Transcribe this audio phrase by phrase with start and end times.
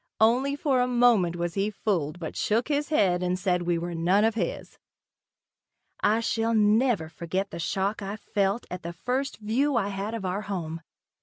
[0.19, 3.93] Only for a moment was he fooled but shook his head and said we were
[3.93, 4.79] none of his.
[5.99, 10.25] I shall never forget the shock I felt at the first view I had of
[10.25, 10.81] our new home.